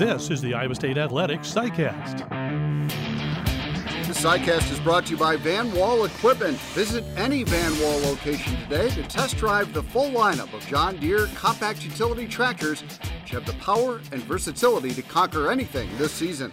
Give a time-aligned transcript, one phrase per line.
[0.00, 2.26] This is the Iowa State Athletics SciCast.
[4.06, 6.56] The SciCast is brought to you by Van Wall Equipment.
[6.72, 11.26] Visit any Van Wall location today to test drive the full lineup of John Deere
[11.34, 16.50] compact utility tractors, which have the power and versatility to conquer anything this season.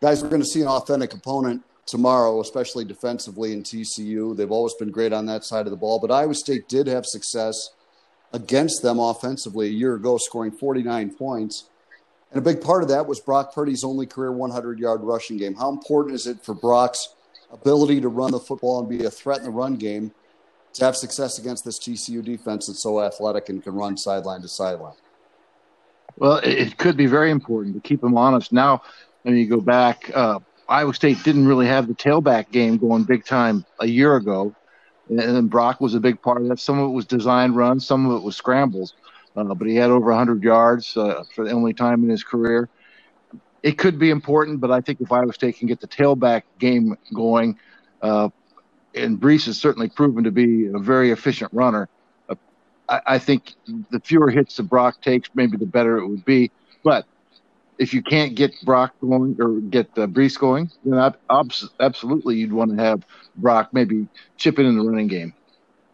[0.00, 4.34] Guys, we're going to see an authentic opponent tomorrow, especially defensively in TCU.
[4.34, 7.04] They've always been great on that side of the ball, but Iowa State did have
[7.04, 7.68] success
[8.32, 11.68] against them offensively a year ago, scoring 49 points.
[12.30, 15.54] And a big part of that was Brock Purdy's only career 100 yard rushing game.
[15.54, 17.14] How important is it for Brock's
[17.52, 20.12] ability to run the football and be a threat in the run game
[20.72, 24.48] to have success against this TCU defense that's so athletic and can run sideline to
[24.48, 24.94] sideline?
[26.16, 28.50] Well, it could be very important to keep him honest.
[28.50, 28.82] Now,
[29.24, 33.24] when you go back, uh, Iowa State didn't really have the tailback game going big
[33.24, 34.54] time a year ago,
[35.08, 36.58] and, and Brock was a big part of that.
[36.58, 38.94] Some of it was designed runs, some of it was scrambles,
[39.36, 42.68] uh, but he had over 100 yards uh, for the only time in his career.
[43.62, 46.96] It could be important, but I think if Iowa State can get the tailback game
[47.14, 47.58] going,
[48.00, 48.28] uh,
[48.94, 51.88] and Breece has certainly proven to be a very efficient runner.
[52.28, 52.34] Uh,
[52.88, 53.54] I, I think
[53.90, 56.50] the fewer hits that Brock takes, maybe the better it would be.
[56.82, 57.06] But
[57.82, 61.12] if you can't get Brock going or get uh, Breece going, then
[61.80, 63.04] absolutely you'd want to have
[63.36, 64.06] Brock maybe
[64.36, 65.34] chip in in the running game.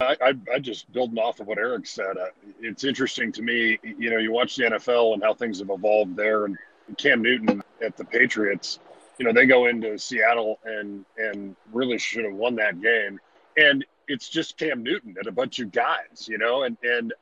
[0.01, 2.19] I, I, I just building off of what Eric said.
[2.19, 2.27] Uh,
[2.61, 3.79] it's interesting to me.
[3.83, 6.59] You know, you watch the NFL and how things have evolved there, and
[6.99, 8.81] Cam Newton at the Patriots.
[9.19, 13.19] You know, they go into Seattle and and really should have won that game.
[13.57, 16.29] And it's just Cam Newton and a bunch of guys.
[16.29, 17.15] You know, and and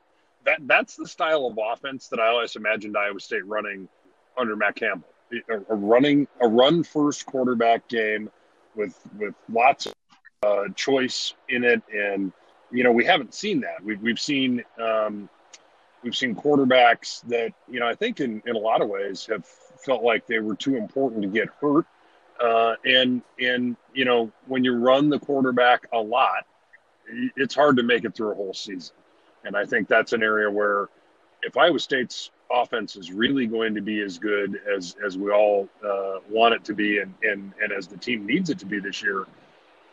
[0.43, 3.87] that that's the style of offense that I always imagined Iowa State running
[4.37, 5.07] under Matt Campbell.
[5.49, 8.29] A, running a run first quarterback game
[8.75, 9.93] with with lots of
[10.43, 12.31] uh, choice in it, and
[12.71, 13.83] you know we haven't seen that.
[13.83, 15.27] We've we've seen um,
[16.03, 19.45] we've seen quarterbacks that you know I think in in a lot of ways have
[19.45, 21.85] felt like they were too important to get hurt,
[22.41, 26.45] uh, and and you know when you run the quarterback a lot,
[27.35, 28.95] it's hard to make it through a whole season,
[29.43, 30.87] and I think that's an area where
[31.43, 35.67] if Iowa State's offense is really going to be as good as as we all
[35.85, 38.79] uh, want it to be, and and and as the team needs it to be
[38.79, 39.25] this year,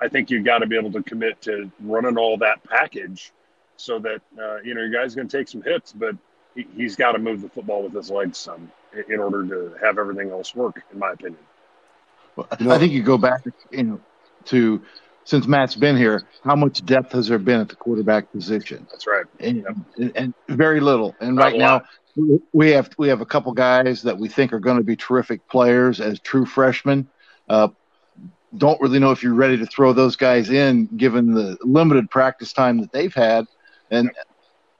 [0.00, 3.32] I think you've got to be able to commit to running all that package,
[3.76, 6.16] so that uh, you know your guy's going to take some hits, but
[6.54, 8.70] he, he's got to move the football with his legs some
[9.08, 11.40] in order to have everything else work, in my opinion.
[12.36, 14.00] Well, I think you go back, you know,
[14.46, 14.82] to
[15.24, 18.86] since Matt's been here, how much depth has there been at the quarterback position?
[18.90, 19.24] That's right.
[19.40, 19.76] And, yep.
[19.96, 21.14] and, and very little.
[21.20, 21.82] And Not right now,
[22.52, 25.46] we have we have a couple guys that we think are going to be terrific
[25.48, 27.08] players as true freshmen.
[27.48, 27.68] Uh,
[28.56, 32.52] don't really know if you're ready to throw those guys in, given the limited practice
[32.52, 33.46] time that they've had
[33.90, 34.10] and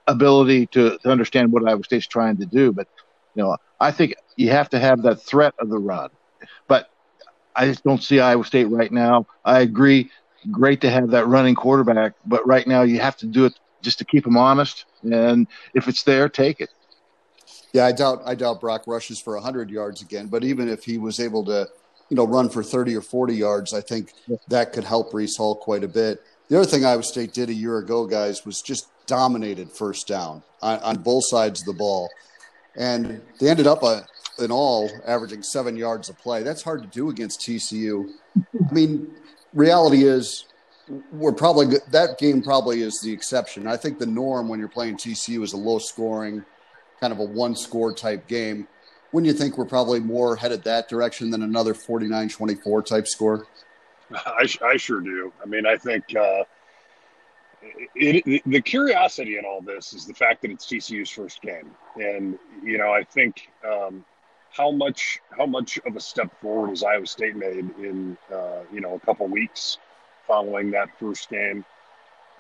[0.07, 2.73] ability to, to understand what Iowa State's trying to do.
[2.73, 2.89] But
[3.35, 6.11] you know, I think you have to have that threat of the run.
[6.69, 6.91] But
[7.57, 9.27] I just don't see Iowa State right now.
[9.45, 10.11] I agree,
[10.51, 13.99] great to have that running quarterback, but right now you have to do it just
[13.99, 14.87] to keep them honest.
[15.03, 16.71] And if it's there, take it.
[17.73, 20.97] Yeah, I doubt I doubt Brock rushes for 100 yards again, but even if he
[20.97, 21.69] was able to,
[22.09, 24.13] you know, run for 30 or 40 yards, I think
[24.49, 26.23] that could help Breece Hall quite a bit.
[26.49, 30.43] The other thing Iowa State did a year ago, guys, was just dominated first down
[30.63, 32.09] on, on both sides of the ball.
[32.77, 34.03] And they ended up uh,
[34.39, 36.43] in all averaging seven yards a play.
[36.43, 38.11] That's hard to do against TCU.
[38.37, 39.11] I mean,
[39.55, 40.47] reality is
[41.13, 43.67] we're probably that game probably is the exception.
[43.67, 46.45] I think the norm when you're playing TCU is a low scoring,
[47.01, 48.69] kind of a one score type game.
[49.13, 53.47] Wouldn't you think we're probably more headed that direction than another 49 24 type score?
[54.15, 55.33] I, I sure do.
[55.43, 56.45] I mean, I think uh,
[57.95, 61.71] it, the curiosity in all this is the fact that it's TCU's first game.
[61.97, 64.05] And, you know, I think um,
[64.57, 68.81] how much how much of a step forward has Iowa State made in uh, you
[68.81, 69.79] know a couple weeks
[70.27, 71.65] following that first game?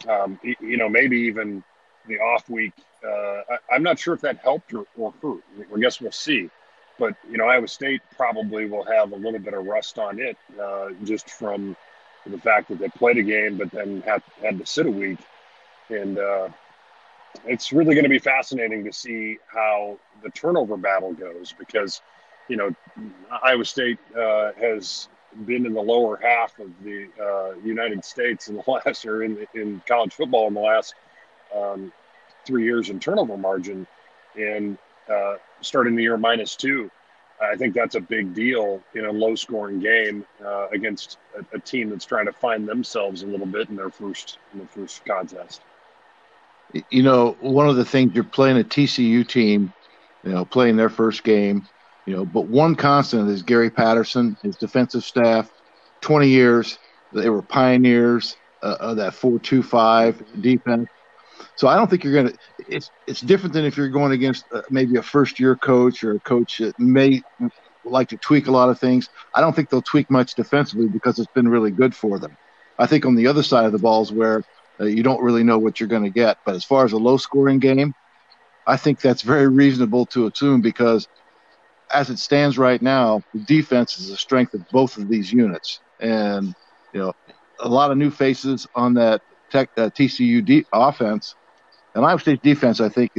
[0.09, 1.63] Um, you know, maybe even
[2.07, 2.73] the off week.
[3.05, 5.43] Uh, I, am not sure if that helped or, or hurt.
[5.75, 6.51] I guess we'll see.
[6.99, 10.37] But you know, Iowa State probably will have a little bit of rust on it
[10.61, 11.77] uh, just from
[12.27, 15.19] the fact that they played a game, but then had had to sit a week,
[15.91, 16.49] and uh,
[17.47, 22.01] it's really going to be fascinating to see how the turnover battle goes because,
[22.49, 22.71] you know,
[23.43, 25.09] Iowa State uh, has
[25.45, 29.47] been in the lower half of the uh, United States in the last, or in,
[29.55, 30.95] in college football in the last
[31.55, 31.93] um,
[32.47, 33.87] three years in turnover margin,
[34.37, 34.79] and
[35.11, 36.91] uh, starting the year minus two.
[37.43, 41.61] I think that's a big deal in a low scoring game uh, against a, a
[41.61, 45.05] team that's trying to find themselves a little bit in their first in the first
[45.05, 45.61] contest
[46.91, 49.73] you know, one of the things you're playing a TCU team,
[50.25, 51.63] you know, playing their first game,
[52.07, 55.51] you know, but one constant is Gary Patterson, his defensive staff,
[56.01, 56.79] 20 years,
[57.13, 60.89] they were pioneers uh, of that 4-2-5 defense.
[61.57, 62.39] So I don't think you're going to.
[62.59, 66.13] It's it's different than if you're going against uh, maybe a first year coach or
[66.17, 67.23] a coach that may
[67.85, 69.09] like to tweak a lot of things.
[69.35, 72.37] I don't think they'll tweak much defensively because it's been really good for them.
[72.79, 74.43] I think on the other side of the ball is where
[74.81, 76.39] uh, you don't really know what you're going to get.
[76.45, 77.95] But as far as a low scoring game,
[78.67, 81.07] I think that's very reasonable to assume because
[81.93, 85.81] as it stands right now, the defense is the strength of both of these units.
[86.01, 86.55] And,
[86.93, 87.13] you know,
[87.61, 91.35] a lot of new faces on that tech, uh, TCU de- offense.
[91.95, 93.13] And Iowa State defense, I think,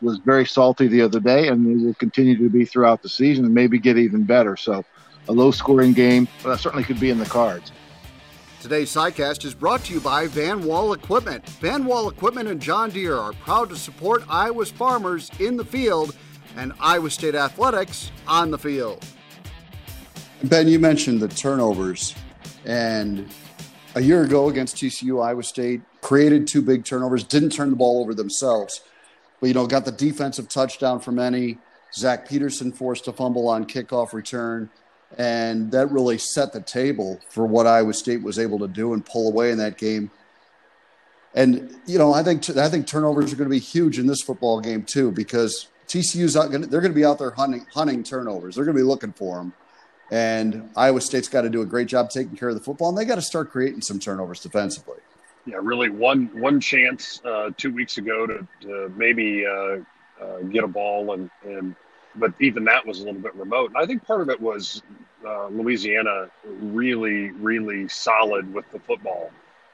[0.00, 3.44] was very salty the other day, and they will continue to be throughout the season
[3.44, 4.56] and maybe get even better.
[4.56, 4.82] So,
[5.28, 7.70] a low scoring game uh, certainly could be in the cards.
[8.62, 11.44] Today's SciCast is brought to you by Van Wall Equipment.
[11.58, 16.14] Van Wall Equipment and John Deere are proud to support Iowa's farmers in the field
[16.56, 19.04] and Iowa State athletics on the field.
[20.44, 22.14] Ben, you mentioned the turnovers,
[22.64, 23.28] and
[23.96, 28.00] a year ago against TCU, Iowa State created two big turnovers, didn't turn the ball
[28.00, 28.82] over themselves,
[29.40, 31.58] but you know got the defensive touchdown from any.
[31.92, 34.70] Zach Petersen forced a fumble on kickoff return
[35.18, 39.04] and that really set the table for what Iowa State was able to do and
[39.04, 40.10] pull away in that game.
[41.34, 44.22] And you know, I think I think turnovers are going to be huge in this
[44.22, 47.66] football game too because TCU's not going to, they're going to be out there hunting
[47.72, 48.54] hunting turnovers.
[48.56, 49.52] They're going to be looking for them.
[50.10, 52.98] And Iowa State's got to do a great job taking care of the football, and
[52.98, 54.98] they got to start creating some turnovers defensively.
[55.46, 59.78] Yeah, really one one chance uh, two weeks ago to, to maybe uh,
[60.22, 61.74] uh, get a ball and and
[62.16, 63.72] but even that was a little bit remote.
[63.74, 64.82] And I think part of it was
[65.26, 69.30] uh, Louisiana really, really solid with the football,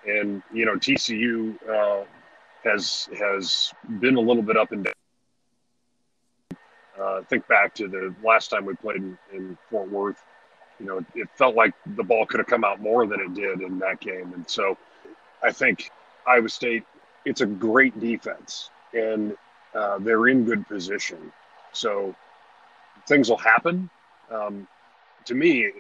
[0.07, 2.05] and you know TCU uh,
[2.65, 4.95] has has been a little bit up and down.
[7.01, 10.23] Uh, think back to the last time we played in, in Fort Worth.
[10.81, 13.61] You know, it felt like the ball could have come out more than it did
[13.63, 14.77] in that game, and so
[15.43, 15.91] I think
[16.27, 16.85] Iowa State.
[17.25, 19.37] It's a great defense, and
[19.75, 21.33] uh, they're in good position.
[21.73, 22.15] So
[23.07, 23.91] things will happen.
[24.31, 24.67] Um,
[25.27, 25.71] to me,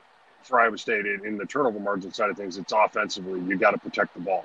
[0.42, 3.78] for Iowa State, in, the turnover margin side of things, it's offensively you got to
[3.78, 4.44] protect the ball,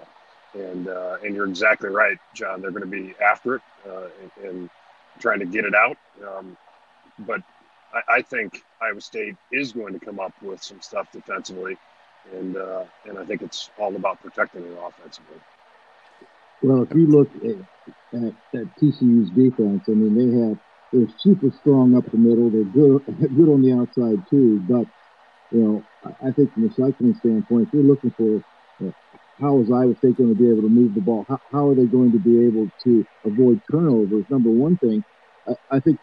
[0.53, 2.61] and uh, and you're exactly right, John.
[2.61, 4.69] They're going to be after it uh, and, and,
[5.19, 5.95] trying to get it out.
[6.27, 6.57] Um,
[7.19, 7.41] but
[7.93, 11.77] I, I, think Iowa State is going to come up with some stuff defensively,
[12.35, 15.37] and uh, and I think it's all about protecting it offensively.
[16.63, 20.57] Well, if you look at, at, at TCU's defense, I mean they have
[20.93, 22.49] they're super strong up the middle.
[22.49, 23.03] They're good,
[23.35, 24.59] good on the outside too.
[24.69, 24.85] But
[25.51, 25.83] you know,
[26.23, 28.43] I think from a cycling standpoint, if you're looking for
[28.85, 28.91] uh,
[29.41, 31.25] how is Iowa State going to be able to move the ball?
[31.27, 34.25] How, how are they going to be able to avoid turnovers?
[34.29, 35.03] Number one thing,
[35.47, 35.99] I, I think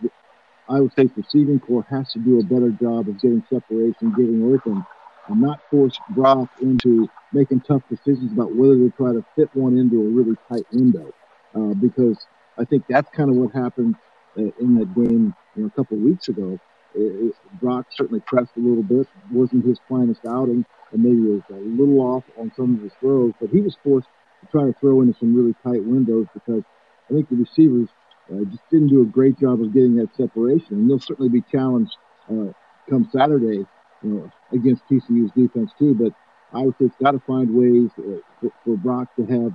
[0.69, 4.85] Iowa State's receiving corps has to do a better job of getting separation, getting open,
[5.29, 9.79] and not force Brock into making tough decisions about whether to try to fit one
[9.79, 11.13] into a really tight window.
[11.55, 12.17] Uh, because
[12.59, 13.97] I think that's kind of what happened
[14.37, 16.59] in that game you know, a couple of weeks ago.
[16.95, 21.43] It, it, Brock certainly pressed a little bit, wasn't his finest outing, and maybe was
[21.51, 24.09] a little off on some of his throws, but he was forced
[24.41, 26.63] to try to throw into some really tight windows because
[27.11, 27.89] I think the receivers
[28.33, 31.43] uh, just didn't do a great job of getting that separation, and they'll certainly be
[31.53, 31.97] challenged
[32.31, 32.53] uh,
[32.89, 33.65] come Saturday
[34.03, 35.95] you know, against TCU's defense too.
[35.95, 36.13] But
[36.57, 39.53] I would say it's got to find ways uh, for, for Brock to have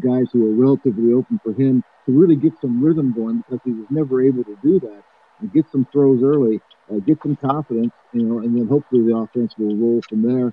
[0.00, 3.72] guys who are relatively open for him to really get some rhythm going because he
[3.72, 5.02] was never able to do that
[5.40, 6.60] and get some throws early,
[6.90, 10.52] uh, get some confidence, you know, and then hopefully the offense will roll from there.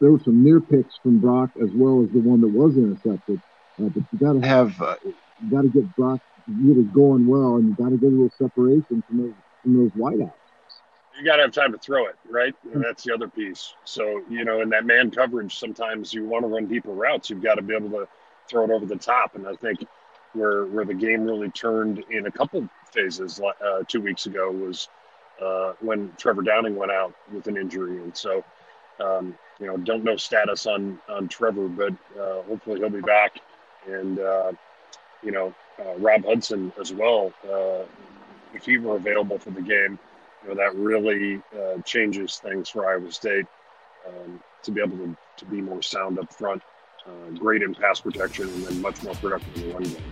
[0.00, 3.40] There were some near picks from Brock as well as the one that was intercepted,
[3.80, 7.56] uh, but you got to have, uh, you got to get Brock really going well,
[7.56, 10.32] and you got to get a little separation from those from those wideouts.
[11.18, 12.54] you got to have time to throw it, right?
[12.72, 13.74] And that's the other piece.
[13.84, 17.28] So, you know, in that man coverage, sometimes you want to run deeper routes.
[17.28, 18.08] You've got to be able to
[18.48, 19.34] throw it over the top.
[19.34, 19.80] And I think
[20.32, 24.88] where where the game really turned in a couple phases uh, two weeks ago was
[25.42, 28.02] uh, when Trevor Downing went out with an injury.
[28.02, 28.44] And so,
[29.00, 33.38] um, you know, don't know status on on Trevor, but uh, hopefully he'll be back.
[33.86, 34.52] And uh,
[35.22, 37.32] you know, uh, Rob Hudson as well.
[37.44, 37.84] Uh,
[38.54, 39.98] if he were available for the game,
[40.42, 41.42] you know, that really
[41.84, 43.46] changes things for Iowa State
[44.06, 46.62] um, to be able to, to be more sound up front,
[47.08, 50.02] uh, great in pass protection, and then much more productive in the run game.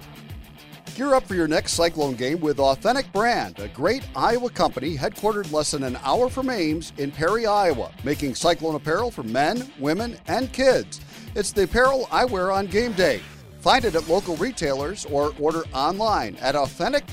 [0.96, 5.52] Gear up for your next Cyclone game with Authentic Brand, a great Iowa company headquartered
[5.52, 10.16] less than an hour from Ames in Perry, Iowa, making Cyclone apparel for men, women,
[10.26, 11.02] and kids.
[11.34, 13.20] It's the apparel I wear on game day.
[13.60, 17.04] Find it at local retailers or order online at authentic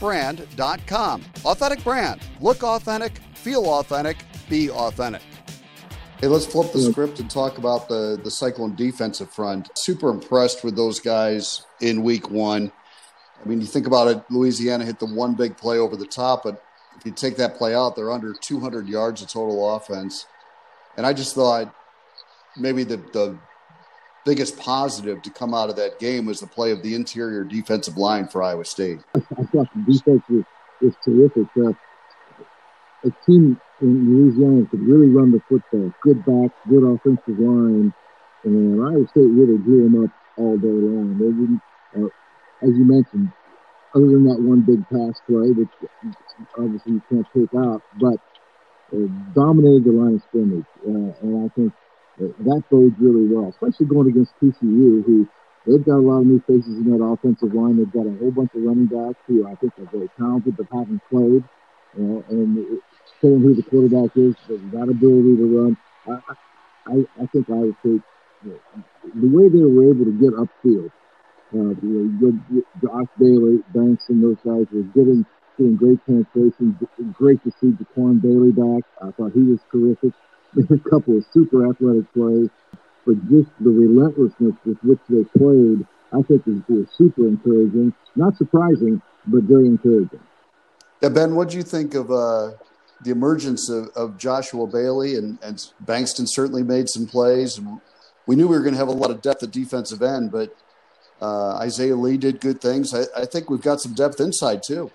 [0.00, 1.24] brand.com.
[1.44, 2.20] Authentic Brand.
[2.40, 4.16] Look authentic, feel authentic,
[4.48, 5.22] be authentic.
[6.20, 9.70] Hey, let's flip the script and talk about the, the Cyclone defensive front.
[9.76, 12.72] Super impressed with those guys in week one.
[13.40, 16.42] I mean, you think about it, Louisiana hit the one big play over the top,
[16.42, 16.60] but
[16.96, 20.26] if you take that play out, they're under 200 yards of total offense.
[20.96, 21.72] And I just thought
[22.56, 23.38] maybe the, the
[24.24, 27.96] biggest positive to come out of that game was the play of the interior defensive
[27.96, 28.98] line for Iowa State.
[29.14, 30.44] I thought the defense was,
[30.80, 31.46] was terrific.
[31.56, 31.74] Uh,
[33.04, 37.92] a team in Louisiana could really run the football, good back, good offensive line,
[38.44, 41.18] and Iowa State really drew them up all day long.
[41.18, 41.62] They didn't
[41.96, 42.08] uh,
[42.62, 43.30] as you mentioned,
[43.94, 45.70] other than that one big pass play, which
[46.58, 48.18] obviously you can't take out, but
[48.92, 50.66] uh, dominated the line of scrimmage.
[50.82, 51.72] Uh, and I think
[52.18, 55.28] that bodes really well, especially going against TCU, who
[55.66, 57.78] they've got a lot of new faces in that offensive line.
[57.78, 60.66] They've got a whole bunch of running backs who I think are very talented but
[60.72, 61.44] haven't played.
[61.96, 62.80] Uh, and
[63.20, 65.76] saying who the quarterback is, that ability to run.
[66.06, 66.34] I,
[66.86, 68.00] I, I think I would say
[68.44, 70.90] the way they were able to get upfield
[71.54, 75.24] uh, you know, Josh Bailey, Banks, and those guys were getting
[75.56, 76.78] getting great penetration.
[77.12, 78.84] Great to see Jaquan Bailey back.
[79.02, 80.12] I thought he was terrific.
[80.70, 82.48] a couple of super athletic plays,
[83.06, 87.92] but just the relentlessness with which they played, I think was, was super encouraging.
[88.16, 90.20] Not surprising, but very encouraging.
[91.02, 92.52] Yeah, Ben, what do you think of uh,
[93.02, 96.26] the emergence of, of Joshua Bailey and, and Bankston?
[96.28, 97.60] Certainly made some plays.
[98.26, 100.54] We knew we were going to have a lot of depth at defensive end, but
[101.20, 102.94] uh, Isaiah Lee did good things.
[102.94, 104.90] I, I, think we've got some depth inside too.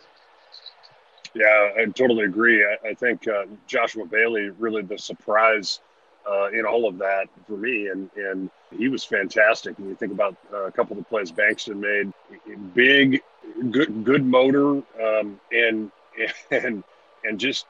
[1.34, 2.64] Yeah, I totally agree.
[2.64, 5.80] I, I think uh, Joshua Bailey really the surprise
[6.30, 9.78] uh, in all of that for me, and and he was fantastic.
[9.78, 12.14] When you think about uh, a couple of the plays Bankston made,
[12.74, 13.22] big,
[13.72, 15.92] good, good motor, um, and
[16.52, 16.84] and
[17.24, 17.66] and just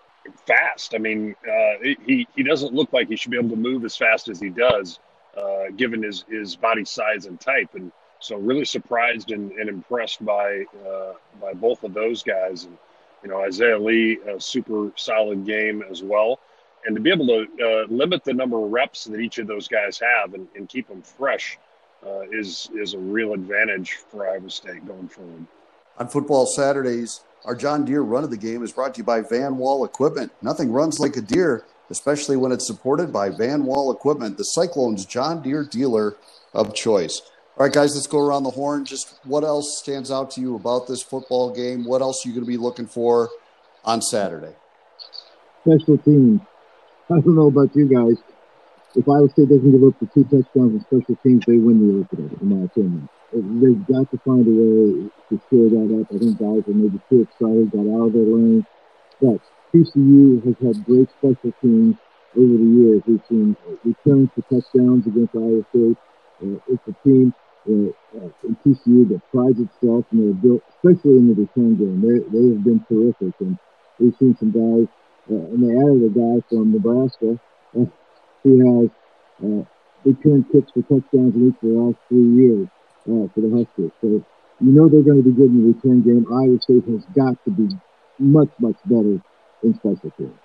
[0.45, 0.93] fast.
[0.95, 3.95] I mean, uh, he he doesn't look like he should be able to move as
[3.95, 4.99] fast as he does,
[5.37, 10.23] uh, given his his body size and type, and so really surprised and, and impressed
[10.23, 12.65] by uh, by both of those guys.
[12.65, 12.77] And
[13.23, 16.39] you know Isaiah Lee, a super solid game as well.
[16.85, 19.69] And to be able to uh, limit the number of reps that each of those
[19.69, 21.57] guys have and, and keep them fresh
[22.05, 25.45] uh, is is a real advantage for Iowa State going forward.
[25.97, 29.21] On football Saturdays, our John Deere run of the game is brought to you by
[29.21, 30.31] Van Wall Equipment.
[30.41, 35.05] Nothing runs like a deer, especially when it's supported by Van Wall Equipment, the Cyclones
[35.05, 36.15] John Deere dealer
[36.53, 37.21] of choice.
[37.57, 38.85] All right, guys, let's go around the horn.
[38.85, 41.85] Just what else stands out to you about this football game?
[41.85, 43.29] What else are you going to be looking for
[43.83, 44.55] on Saturday?
[45.61, 46.41] Special teams.
[47.11, 48.17] I don't know about you guys.
[48.95, 51.99] If Iowa State doesn't give up the two touchdowns in special teams, they win the
[51.99, 53.09] opener, in my opinion.
[53.33, 56.05] They've got to find a way to shore that up.
[56.13, 58.63] I think guys are maybe too excited, got out of their lane.
[59.19, 59.41] But
[59.73, 61.97] TCU has had great special teams
[62.37, 63.01] over the years.
[63.07, 65.97] We've seen returns for touchdowns against Iowa State.
[66.45, 67.33] Uh, it's a team
[67.65, 67.89] uh,
[68.21, 72.05] uh, in TCU that prides itself and they're built, especially in the return game.
[72.05, 73.57] They they have been terrific, and
[73.97, 74.85] we've seen some guys,
[75.33, 77.39] uh, and they added a guy from Nebraska
[77.73, 77.89] uh,
[78.43, 78.89] who has
[79.41, 79.65] uh,
[80.05, 82.69] returned kicks for touchdowns in each of the last three years
[83.07, 83.91] uh, for the Huskers.
[84.01, 86.25] So you know they're going to be good in the return game.
[86.31, 87.69] Iowa State has got to be
[88.19, 89.21] much much better
[89.63, 90.37] in special teams.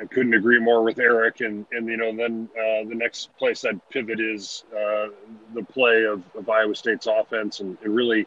[0.00, 1.40] I couldn't agree more with Eric.
[1.40, 5.08] And, and you know, then uh, the next place I'd pivot is uh,
[5.54, 8.26] the play of, of Iowa State's offense and, really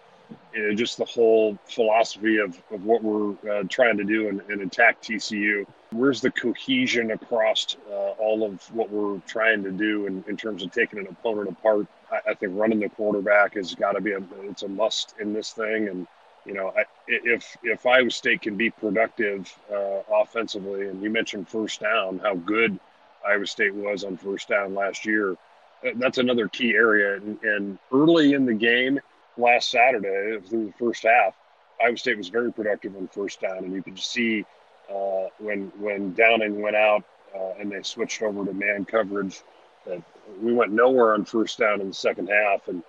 [0.54, 4.42] you know, just the whole philosophy of, of what we're uh, trying to do and,
[4.50, 5.66] and, attack TCU.
[5.92, 10.64] Where's the cohesion across uh, all of what we're trying to do in, in terms
[10.64, 11.88] of taking an opponent apart?
[12.12, 15.34] I, I think running the quarterback has got to be a, it's a must in
[15.34, 15.88] this thing.
[15.88, 16.08] And
[16.46, 21.48] you know, I, if if Iowa State can be productive uh, offensively, and you mentioned
[21.48, 22.80] first down, how good
[23.28, 27.18] Iowa State was on first down last year, uh, that's another key area.
[27.18, 29.00] And, and early in the game
[29.38, 31.36] last Saturday, through the first half,
[31.84, 34.46] Iowa State was very productive on first down, and you could see
[34.90, 37.04] uh, when when Downing went out
[37.36, 39.42] uh, and they switched over to man coverage
[39.86, 40.02] that
[40.42, 42.84] we went nowhere on first down in the second half, and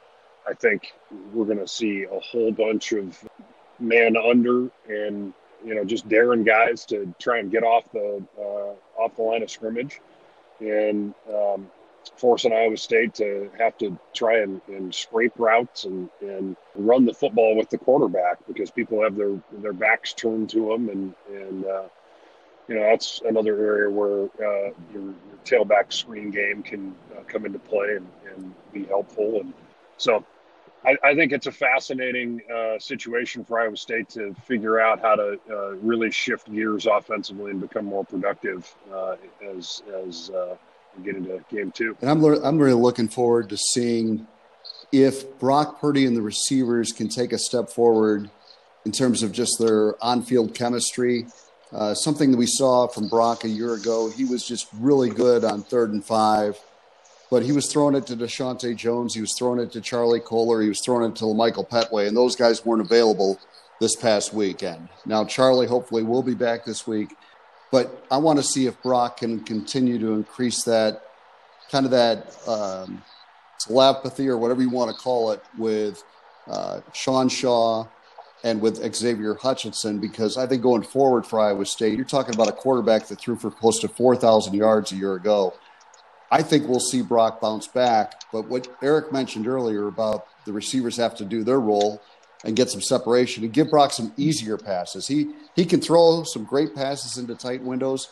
[0.49, 0.92] I think
[1.32, 3.18] we're going to see a whole bunch of
[3.78, 5.32] man under and
[5.64, 9.42] you know just daring guys to try and get off the uh, off the line
[9.42, 10.00] of scrimmage.
[10.61, 11.70] And um,
[12.16, 17.14] forcing Iowa State to have to try and, and scrape routes and, and run the
[17.14, 21.64] football with the quarterback because people have their their backs turned to them and and
[21.64, 21.85] uh,
[22.70, 27.46] you know that's another area where uh, your, your, tailback screen game can uh, come
[27.46, 29.52] into play and, and be helpful and
[29.96, 30.24] so
[30.84, 35.14] I, I, think it's a fascinating uh, situation for Iowa State to figure out how
[35.16, 40.56] to uh, really shift gears offensively and become more productive uh, as as uh,
[40.96, 41.96] we get into game two.
[42.00, 44.26] And I'm I'm really looking forward to seeing
[44.92, 48.30] if Brock Purdy and the receivers can take a step forward
[48.86, 51.26] in terms of just their on-field chemistry.
[51.72, 55.44] Uh, something that we saw from Brock a year ago, he was just really good
[55.44, 56.58] on third and five
[57.30, 59.14] but he was throwing it to Deshaunte Jones.
[59.14, 62.16] He was throwing it to Charlie Kolar, He was throwing it to Michael Pettway, and
[62.16, 63.38] those guys weren't available
[63.80, 64.88] this past weekend.
[65.06, 67.14] Now, Charlie hopefully will be back this week,
[67.70, 71.02] but I want to see if Brock can continue to increase that
[71.70, 73.02] kind of that um,
[73.60, 76.02] telepathy or whatever you want to call it with
[76.48, 77.86] uh, Sean Shaw
[78.42, 82.49] and with Xavier Hutchinson because I think going forward for Iowa State, you're talking about
[82.49, 85.54] a quarterback that threw for close to 4,000 yards a year ago
[86.30, 88.23] I think we'll see Brock bounce back.
[88.32, 92.00] But what Eric mentioned earlier about the receivers have to do their role
[92.44, 95.09] and get some separation and give Brock some easier passes.
[95.09, 98.09] He he can throw some great passes into tight windows,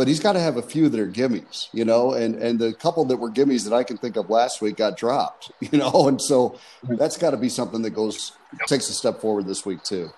[0.00, 2.14] but he's got to have a few that are gimmies, you know.
[2.14, 4.96] And and the couple that were gimmies that I can think of last week got
[4.96, 6.08] dropped, you know.
[6.08, 8.32] And so that's got to be something that goes
[8.66, 10.08] takes a step forward this week too.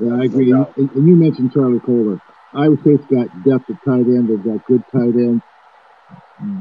[0.00, 0.50] Yeah, I agree.
[0.50, 2.20] And, and you mentioned Charlie Kolar.
[2.52, 4.28] Iowa State's got depth at tight end.
[4.28, 5.44] They've got good tight ends.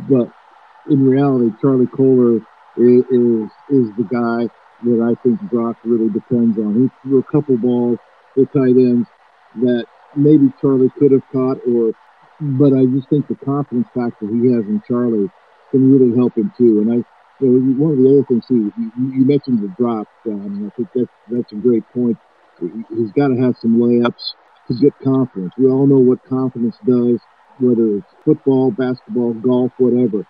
[0.08, 0.32] But
[0.88, 6.60] in reality, Charlie Kolar is, is, is the guy that I think Brock really depends
[6.60, 6.80] on.
[6.80, 7.98] He threw a couple balls
[8.36, 9.08] with tight ends
[9.64, 11.94] that maybe Charlie could have caught, or
[12.40, 15.30] but I just think the confidence factor he has in Charlie
[15.72, 16.82] can really help him too.
[16.82, 16.96] And I,
[17.40, 20.68] you know, one of the other things too, you, you mentioned the drop, John, and
[20.68, 22.18] I think that's that's a great point.
[22.90, 24.34] He's got to have some layups
[24.68, 25.54] to get confidence.
[25.58, 27.20] We all know what confidence does
[27.60, 30.26] whether it's football, basketball, golf, whatever.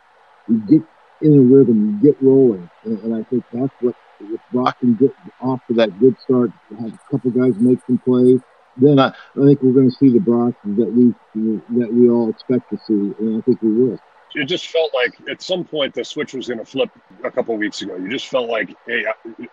[0.48, 0.82] You get
[1.22, 4.96] in a rhythm, you get rolling, and, and I think that's what if Brock can
[4.96, 8.40] get off to that good start, have a couple guys make some plays,
[8.78, 11.14] then I, I think we're going to see the Brock that we
[11.80, 14.00] that we all expect to see, and I think we will.
[14.36, 16.90] It just felt like at some point the switch was going to flip
[17.24, 17.96] a couple weeks ago.
[17.96, 19.06] You just felt like, hey,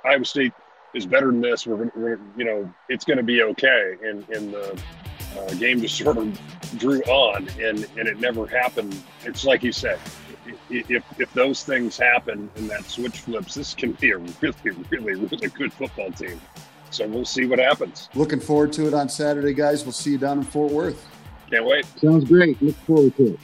[0.04, 0.52] Iowa State
[0.94, 1.66] is better than this.
[1.66, 3.96] We're, we're you know, it's going to be okay.
[4.02, 4.80] And in the
[5.38, 6.38] uh, game just sort of
[6.78, 9.00] drew on, and and it never happened.
[9.24, 9.98] It's like you said,
[10.70, 14.54] if if those things happen and that switch flips, this can be a really,
[14.90, 16.40] really, really good football team.
[16.94, 18.08] So we'll see what happens.
[18.14, 19.82] Looking forward to it on Saturday, guys.
[19.82, 21.04] We'll see you down in Fort Worth.
[21.50, 21.84] Can't wait.
[21.98, 22.60] Sounds great.
[22.62, 23.40] Look forward to it.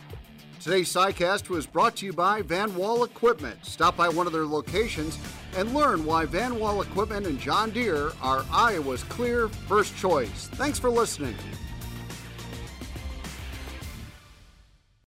[0.60, 3.64] Today's SciCast was brought to you by Van Wall Equipment.
[3.64, 5.18] Stop by one of their locations
[5.56, 10.48] and learn why Van Wall Equipment and John Deere are Iowa's clear first choice.
[10.52, 11.34] Thanks for listening.